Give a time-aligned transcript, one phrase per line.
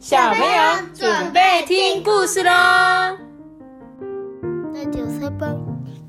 [0.00, 0.48] 小朋友
[0.94, 2.50] 准备听故事喽！
[4.72, 5.28] 大家好，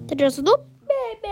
[0.07, 1.29] 大家好，贝贝。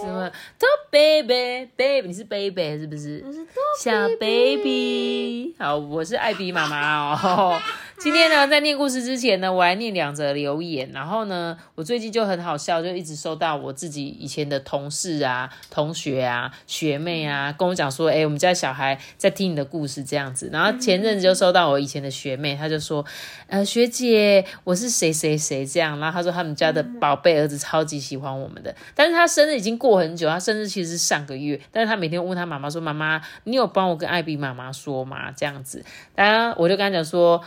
[0.00, 0.28] 什么？
[0.58, 3.22] 兔 baby baby，你是 baby 是不是？
[3.24, 3.46] 我是
[3.78, 5.54] 小 baby。
[5.60, 7.56] 好，我是艾比妈妈哦。
[8.02, 10.90] 今天呢，在念故事之前呢，我还念两则留言。
[10.90, 20.48] 然后呢，我最近就很好笑，就一直收到我自己以前的同事啊、同学啊、学妹啊，跟我讲说，哎，我们家小孩在听你的故事这样子。
[20.50, 23.04] 然后前阵子就收到我以前的学妹，她就说，
[23.48, 26.00] 呃，学姐，我是谁谁谁这样。
[26.00, 35.30] 然后她说他们家的宝贝儿子超级喜欢我们的，但是他生日已经过很久，他生日其实是上个月，但是他每天问他妈妈说，妈妈，你有帮我跟艾比妈妈说吗？
[35.36, 37.42] 这样子，当然我就跟他讲说。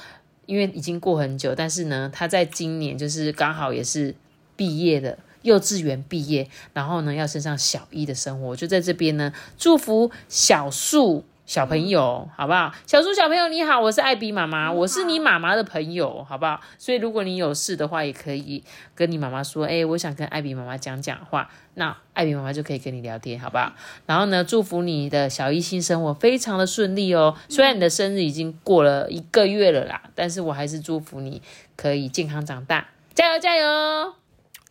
[0.45, 4.13] 因为已经过很久，但是呢，他在今年就是刚好也是
[4.55, 12.73] 毕业的幼稚园毕业，然后呢要升上小一的生活，就在这边呢祝福小树小朋友，好不好？
[12.87, 16.59] 小树小朋友你好，我是艾比妈妈，我是你妈妈的朋友，好不好？
[16.79, 18.63] 所以如果你有事的话，也可以
[18.95, 21.47] 跟你妈妈说，哎，我想跟艾比妈妈讲讲话。
[21.75, 23.71] 那艾比妈妈就可以跟你聊天，好不好？
[24.07, 27.35] 然后呢，祝福你的小一新生活非常的顺利哦。
[27.49, 31.39] 虽然你的生日已经过了一个月了啦，但是我还是祝福你
[31.75, 34.15] 可以健康长大，加油加油！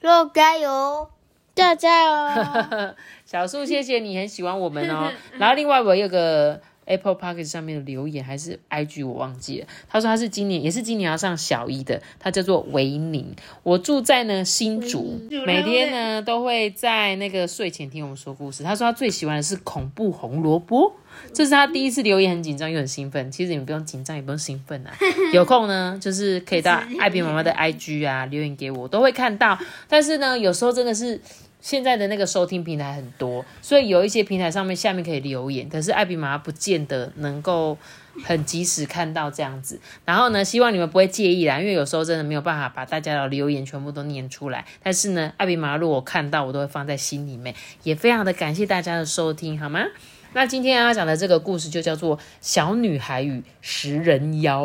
[0.00, 1.08] 肉加油，
[1.54, 2.94] 加加油！
[3.24, 5.12] 小树，谢谢你很喜欢我们哦。
[5.38, 6.60] 然后另外我有个。
[6.84, 9.66] Apple Park 上面的留言还是 IG 我忘记了。
[9.88, 13.34] 他说他是今年也是今年要上小一的，他叫做维宁。
[13.62, 18.62] 我住在呢新竹，每天呢都会在那个睡前听我们说故事。
[18.62, 20.94] 他说他最喜欢的是恐怖红萝卜，
[21.32, 23.30] 这是他第一次留言，很紧张又很兴奋。
[23.30, 24.92] 其实你不用紧张也不用兴奋啊，
[25.32, 29.58] 有空呢就是可以到艾比妈妈的 IG 啊留言给我，都会看到。
[29.88, 31.20] 但是呢有时候真的是。
[31.62, 37.78] 现在的那个收听平台很多，所以有一些平台上面下面可以留言，可是艾比妈不见得能够
[38.24, 39.80] 很及时看到这样子。
[40.04, 44.66] 然后呢，希望你们不会介意啦，因为有时候真的没有办法把大家的留言全部都念出来。
[44.82, 49.86] 但是呢，艾比妈妈如果看到，我都会放在心里面，也非常的感谢大家的收听，好吗？
[50.34, 54.64] 那今天要讲的这个故事就叫做《小女孩与食人妖》。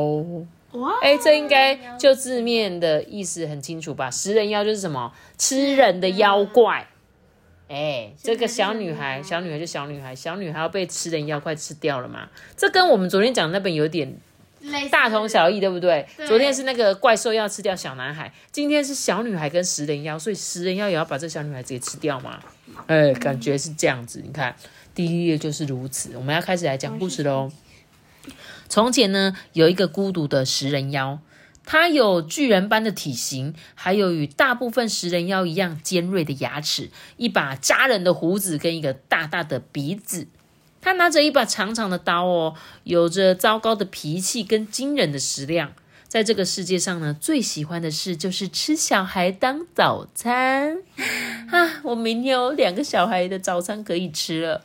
[1.01, 4.11] 哎，这应该就字面的意思很清楚吧？
[4.11, 6.87] 食人妖就是什么吃人的妖怪。
[7.69, 12.29] 哎，这个小女孩，小女孩就小女孩，小女孩要被吃人妖怪吃掉了嘛？
[12.55, 14.15] 这跟我们昨天讲那本有点
[14.89, 16.05] 大同小异，对不对？
[16.27, 22.39] 昨天是那个怪兽要吃掉小男孩，今天是小女孩跟食人妖，所以食人妖也要把这小女孩直接吃掉嘛？
[22.87, 24.21] 哎，感觉是这样子。
[24.25, 24.55] 你看，
[24.95, 26.11] 第一页就是如此。
[26.15, 27.51] 我们要开始来讲故事喽。
[28.69, 31.19] 从前呢，有一个孤独的食人妖，
[31.65, 40.27] 他有巨人般的体型，还有与大部分食人妖一样尖锐的牙齿，一把扎人的胡子跟一个大大的鼻子。
[40.79, 45.73] 他拿着一把长长的刀哦，有着糟糕的脾气跟惊人的食量。
[46.07, 50.77] 在这个世界上呢，最喜欢的事就是吃小孩当早餐
[51.51, 51.81] 啊！
[51.83, 54.63] 我明天有两个小孩的早餐可以吃了。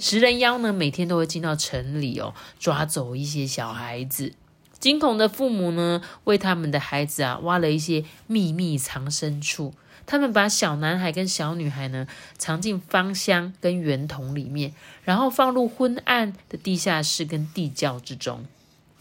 [0.00, 4.32] 食人妖呢，每天都会进到城里哦，抓走一些小孩子。
[4.80, 9.74] 惊恐的父母呢，为他们的孩子啊挖了一些秘密藏身处。
[10.04, 14.74] 他们把小男孩跟小女孩呢藏进芳香跟圆筒里面，
[15.04, 18.44] 然后放入昏暗的地下室跟地窖之中。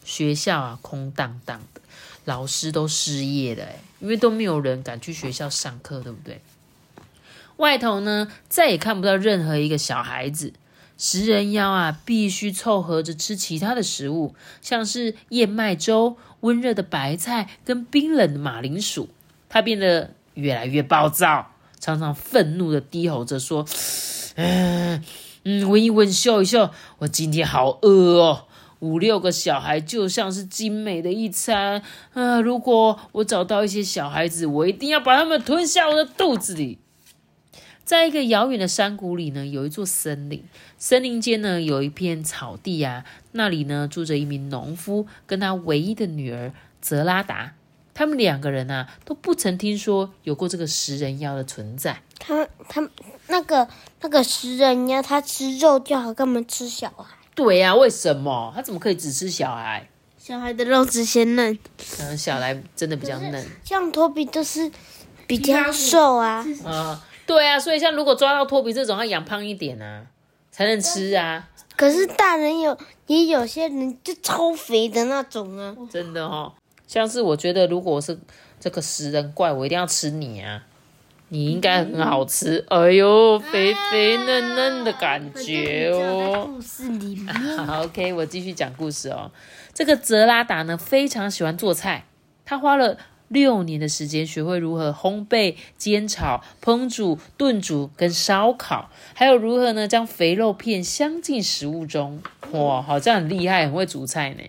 [0.04, 1.82] 学校啊空荡荡的，
[2.26, 3.68] 老师都失业了，
[4.00, 6.40] 因为都没有人敢去学校上课，对不对？
[7.62, 10.54] 外头呢，再也看不到任何一个小孩子。
[10.98, 19.10] 食人妖啊，必须凑合着吃其他的食物，像是燕麦粥、温热的白菜跟冰冷的马铃薯。
[19.48, 23.66] 他变得越来越暴躁，常常愤怒的低吼着说
[24.36, 25.04] ：“嗯
[25.46, 28.46] 嗯，闻一闻，嗅一嗅，我今天好饿哦！
[28.80, 31.84] 五六个小孩就像是精美的一餐
[32.14, 32.40] 啊！
[32.42, 36.80] 如果我找到一些小孩子，我一定要把他们吞下我的肚子里。”
[37.84, 40.44] 在一个遥远的山谷里呢，有一座森林。
[40.78, 47.54] 森林间呢，有一片草地啊，那里呢住着一名农夫跟他唯一的女儿泽拉达。
[47.94, 52.02] 他们两个人啊，都不曾听说有过这个食人妖的存在。
[52.18, 52.88] 他他
[53.28, 53.68] 那个
[54.00, 57.06] 那个食人妖，他吃肉就好，干嘛吃小孩？
[57.36, 59.90] 对呀，为什么他怎么可以只吃小孩？
[60.18, 61.60] 小孩的肉质鲜嫩，
[62.00, 63.46] 嗯，小孩真的比较嫩。
[63.66, 64.72] 像托比都是
[65.28, 66.46] 比较瘦啊。
[66.64, 67.06] 啊。
[67.32, 70.06] 对啊，所以像如果抓到托比这种，要养胖一点啊，
[70.52, 71.48] 才能吃啊。
[71.78, 75.74] 可是大人有也有些人就超肥的那种啊。
[75.90, 76.52] 真的哦，
[76.86, 78.20] 像是我觉得，如果是
[78.60, 80.64] 这个食人怪，我一定要吃你啊。
[81.30, 82.66] 你应该很好吃。
[82.68, 86.50] 哎呦，肥肥嫩嫩的感觉哦。
[86.54, 89.32] 故事里面，好， OK，我继续讲故事哦。
[89.74, 92.04] 这个泽拉达呢，非常喜欢做菜，
[92.44, 92.98] 他花了
[93.32, 102.22] 六年的时间，学会如何烘焙、煎炒、烹煮、炖煮跟烧烤，还有如何呢将肥肉片镶进食物中。
[102.52, 104.44] 哇，好像很厉害，很会煮菜呢。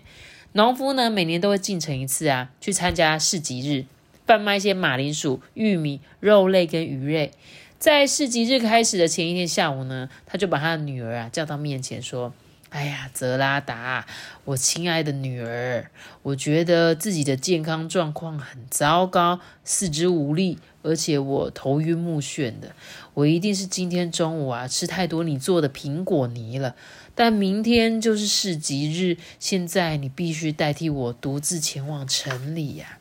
[0.51, 3.85] 农夫呢，每年都会进城一次啊，去参加市集日，
[4.27, 7.31] 贩卖一些马铃薯、玉米、肉类跟鱼类。
[7.79, 12.33] 在市集日开始的前一天下午呢，他就把他的女儿啊叫到面前说。
[12.73, 14.07] 哎呀，泽拉达，
[14.45, 15.91] 我亲爱的女儿，
[16.23, 22.75] 我觉得自己的健康状况很糟糕，四肢无力，而且我头晕目眩的。
[23.13, 26.75] 我一定是今天中午啊吃太多你做的苹果泥了。
[27.13, 32.97] 但明天就是市集日，现在你必须代替我独自前往城里呀。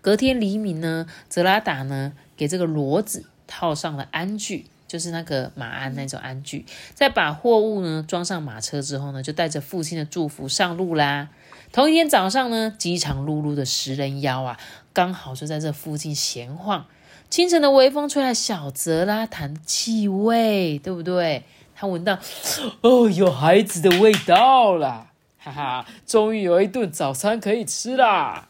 [0.00, 4.66] 隔天黎明呢，泽拉达呢给这个骡子套上了鞍具。
[4.90, 11.28] 就是那个马鞍那种鞍具，在把货物呢装上马车之后呢，就带着父亲的祝福上路啦。
[11.70, 14.58] 同一天早上呢，饥肠辘辘的食人妖啊，
[14.92, 16.86] 刚好就在这附近闲晃。
[17.28, 21.44] 清晨的微风吹来小泽拉坦的气味，对不对？
[21.76, 22.18] 他闻到，
[22.80, 25.06] 哦，有孩子的味道了，
[25.38, 28.48] 哈哈，终于有一顿早餐可以吃啦。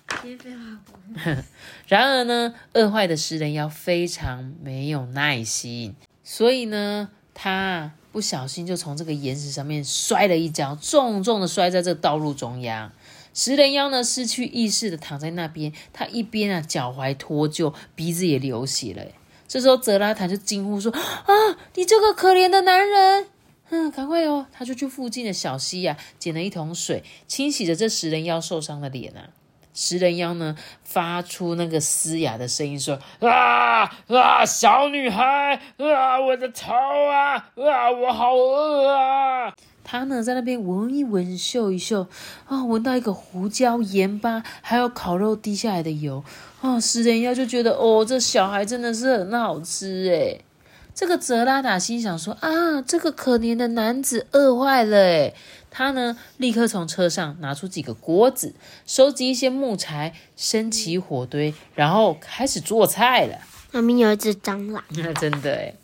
[1.86, 5.94] 然而呢，饿坏的食人妖非常没有耐心。
[6.32, 12.92] 所以呢，他不小心就从这个岩石上面摔了一跤，重重的摔在这个道路中央。
[13.34, 19.04] 食人妖呢，失去意识的躺在那边，他一边啊脚踝脱臼，鼻子也流血了。
[19.48, 21.34] 这时候泽拉坦就惊呼说：“啊，
[21.74, 23.26] 你这个可怜的男人！
[23.70, 29.30] 嗯，赶快哦！”他就去附近的小溪呀，捡了一桶水，清洗着这食人妖受伤的脸啊。
[29.72, 39.52] 食人妖呢，发出那个嘶哑的声音说：“啊啊，小女孩啊，我的头啊啊，我好饿啊！”
[39.82, 42.06] 他呢，在那边闻一闻，嗅一嗅，
[42.46, 46.22] 啊，闻到一个胡椒、盐巴，还有烤肉滴下来的油，
[46.60, 50.44] 啊，食人妖就觉得，哦，这小孩真的是很好吃诶
[50.92, 55.34] 这个泽拉达心想说：“啊，这个可怜的男子饿坏了诶
[55.70, 58.54] 他呢，立刻从车上拿出几个锅子，
[58.86, 63.38] 收集一些木材，升起火堆，然后开始做菜了。
[63.72, 65.74] 旁边有一只蟑螂，那 真的诶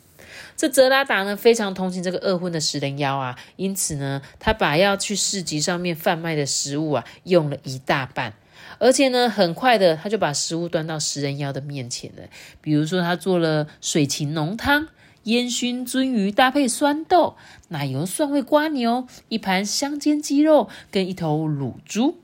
[0.57, 8.33] 这泽拉达呢非常同情这个饿昏的食人妖啊，因此呢，他把要去市集上面贩卖的食物啊用了一大半，
[8.79, 12.23] 而且呢，很快的他就把食物端到食人妖的面前了。
[12.59, 14.87] 比如说，他做了水芹浓汤。
[15.27, 17.35] 烟熏鳟鱼搭配酸豆、
[17.67, 22.19] 奶油蒜味瓜牛，一盘香煎鸡肉跟一头卤猪。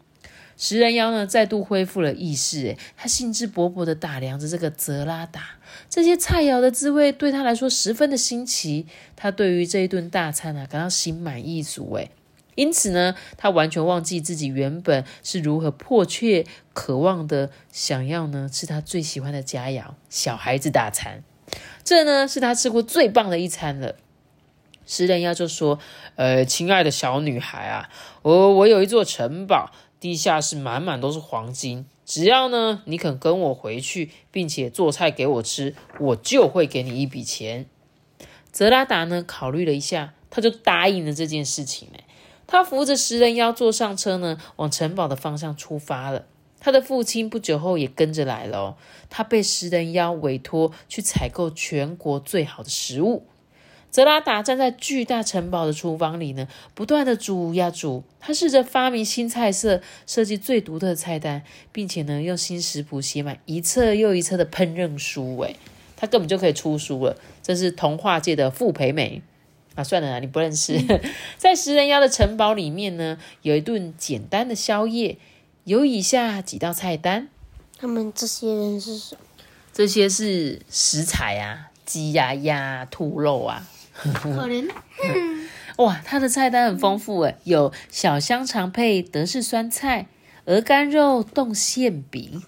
[0.56, 5.58] 食人妖呢再度恢复了意识，诶，他兴致勃勃的打量着这个泽拉达。
[5.90, 8.86] 这些菜肴的滋味对他来说十分的新奇，
[9.18, 12.10] 他对于这一顿大餐啊感到心满意足，诶，
[12.56, 21.26] 因此呢，他完全忘记自己原本是如何迫切渴望的想要呢吃他最喜欢的佳肴——小孩子大餐。
[21.84, 23.96] 这呢是他吃过最棒的一餐了。
[24.86, 25.80] 食人妖就说
[26.16, 27.90] ：“呃，亲爱的小女孩啊，
[28.22, 31.86] 我我有一座城堡，地下室满满都是黄金。
[32.06, 37.66] 只要呢你肯跟我回去，并且做菜给我吃，我就会给你一笔钱。”
[38.52, 41.88] 泽拉达呢考虑了一下，他就答应了这件事情。
[41.96, 42.04] 哎，
[42.46, 46.26] 他扶着食人妖坐上车呢，往城堡的方向出发了。
[46.64, 48.78] 他的父亲不久后也跟着来了。
[49.10, 53.26] 他被食人妖委托去采购全国最好的食物。
[53.92, 58.06] 泽拉达站在巨大城堡的厨房里呢，不断的煮呀煮。
[58.22, 61.44] 他试着发明新菜色，设计最独特的菜单，
[61.74, 65.38] 并且呢，用新食谱写满一册又一册的烹饪书。
[65.42, 65.58] 诶，
[65.98, 67.18] 他根本就可以出书了。
[67.44, 69.22] 这是童话界的傅培美
[69.76, 69.84] 啊！
[69.84, 70.80] 算了，你不认识。
[71.38, 75.18] 在食人妖的城堡里面呢，有一顿简单的宵夜。
[75.66, 77.30] 有以下几道菜单，
[77.80, 79.22] 他们这些人是什么？
[79.72, 83.66] 这些是食材啊，鸡呀、鸭、兔肉啊。
[83.94, 84.70] 可怜。
[85.78, 90.08] 哇，他的菜单很丰富诶，有小香肠配德式酸菜，
[90.46, 92.44] 鹅肝肉冻馅饼，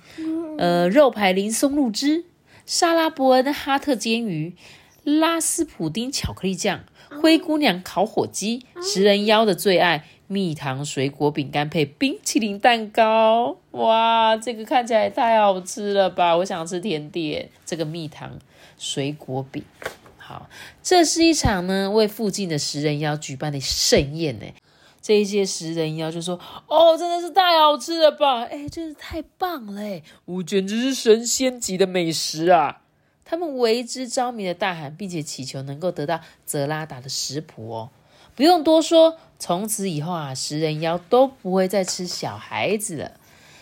[0.58, 2.26] 呃，肉排淋松露汁，
[2.66, 4.58] 沙拉伯恩哈特煎鱼，
[5.04, 6.84] 拉斯普丁巧克力酱，
[7.22, 10.06] 灰姑娘烤火鸡，食人妖的最爱。
[10.28, 16.36] 蜜糖水果饼干配冰淇淋蛋糕，哇，这个看起来太好吃了吧！
[16.38, 17.50] 我想吃甜点。
[17.66, 18.40] 这个蜜糖
[18.78, 19.64] 水果饼，
[20.18, 20.50] 好，
[20.82, 24.46] 这是一场呢为附近的食人妖举办的盛宴呢。
[25.02, 28.42] 这一些食人妖就说：“哦，真的是太好吃了吧！
[28.46, 29.80] 哎，真是太棒了！
[29.80, 32.82] 哎，我简直是神仙级的美食啊！”
[33.24, 37.90] 他们为之着迷的大喊，并且祈求能够得到泽拉达的食谱哦。
[38.36, 43.12] 不用多说，从此以后啊，食人妖都不会再吃小孩子了。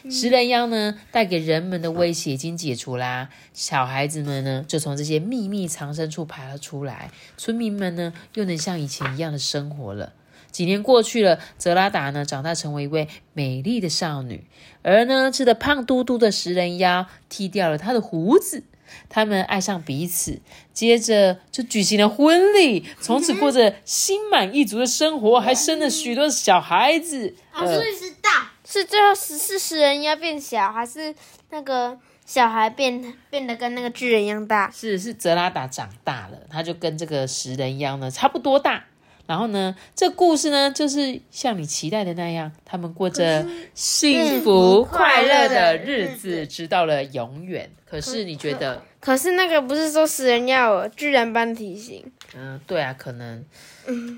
[0.10, 10.12] 食人妖呢，带给人们的威胁已经解除啦，小孩子们呢，就从这些秘密藏身处爬了出来，村民们呢，又能像以前一样的生活了。
[10.52, 14.46] 几年过去了，泽拉达呢，长大成为一位美丽的少女，
[14.82, 18.64] 而呢，吃的胖嘟嘟的食人妖剃掉了她的胡子。
[19.10, 20.40] 他们爱上彼此，
[20.74, 27.36] 接着就举行了婚礼，从此过着心满意足的生活，还生了许多小孩子。
[27.52, 31.14] 啊，所以是大，是最后是是食人妖变小，还是
[31.50, 34.72] 那个小孩变变得跟那个巨人一样大？
[34.72, 38.86] 是是，泽拉达长大了，他就跟这个食人妖呢差不多大。
[39.26, 47.70] 然后呢，这故事呢，就是像你期待的那样，他们过着幸福快乐的日子，直到了永远。
[47.90, 48.82] 可是你觉得？
[49.00, 52.04] 可是那个不是说死人要有巨人般体型？
[52.36, 53.46] 嗯，对啊，可能，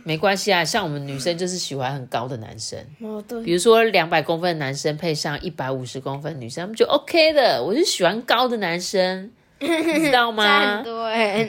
[0.03, 0.63] 没关系啊。
[0.63, 7.61] 像我们女生就是喜欢很高的男生，哦对，比如说两百公分的男生配上一百五十公分女生，他们就 OK 的。
[7.63, 9.67] 我是喜欢高的男生， 你
[9.99, 10.45] 知道吗？
[10.45, 11.43] 差很多哎，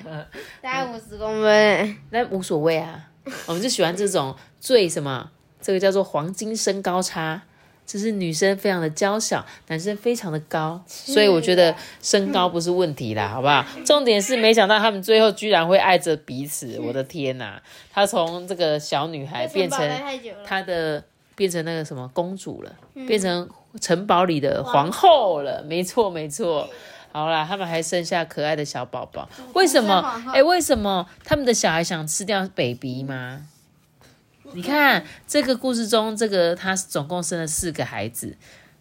[0.61, 3.06] 大概五十公分， 那无所谓啊。
[3.47, 5.30] 我们就喜欢这种最什么，
[5.61, 7.42] 这个叫做黄金身高差。
[7.87, 13.64] 就是女生非常的娇小，男生非常的高，所以我觉得身高不是问题啦，好不好？
[13.85, 17.62] 重点是没想到他们最后居然会爱着彼此，我的天呐！
[17.92, 19.78] 他从这个小女孩变成
[20.45, 21.04] 他的，
[21.37, 22.73] 变成那个什么公主了，
[23.06, 23.49] 变成
[23.80, 26.68] 城堡里的皇后了，没错没错。
[27.13, 30.01] 好啦，他们还剩下可爱的小宝宝，为什么？
[30.33, 33.47] 哎，为什么他们的小孩想吃掉 baby 吗？
[34.53, 38.37] 你看这个故事中，这个他总共生了四个孩子，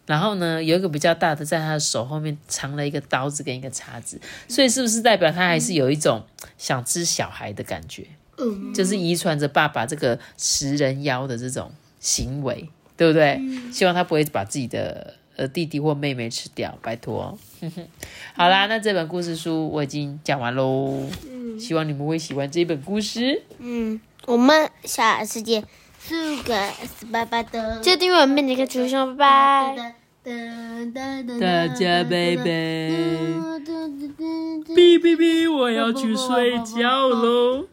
[0.06, 6.24] 然后呢，有一个比较大的，在他的手后面藏了一个刀子跟一个叉子，所以是不是代表他还是有一种
[6.56, 8.06] 想吃小孩的感觉？
[8.38, 13.40] 嗯，就是遗传着爸爸这个食人妖的这种行为，对不对？
[13.72, 17.38] 希望他不会把自己的呃弟弟或妹妹吃掉，拜托。
[18.34, 23.42] 好啦，那这本故事书我已经讲完喽，嗯希望你们会喜欢这本故事。
[23.58, 24.00] 嗯。
[24.26, 25.62] 我们下次见，
[26.00, 29.94] 四个 S 八八的，记得订阅我们每个主播，拜拜。
[31.38, 32.42] 大家拜拜。
[34.74, 37.68] 哔哔哔，我要去睡觉喽。